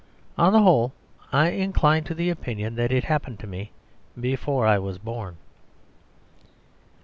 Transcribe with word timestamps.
On 0.35 0.51
the 0.51 0.63
whole, 0.63 0.93
I 1.31 1.49
incline 1.51 2.03
to 2.05 2.15
the 2.15 2.31
opinion 2.31 2.73
that 2.73 2.91
it 2.91 3.03
happened 3.03 3.39
to 3.41 3.45
me 3.45 3.71
before 4.19 4.65
I 4.65 4.79
was 4.79 4.97
born. 4.97 5.37